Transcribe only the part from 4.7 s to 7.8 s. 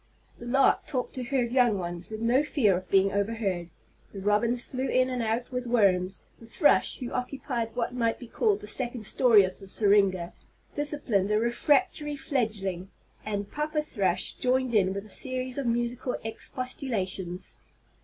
in and out with worms; the thrush, who occupied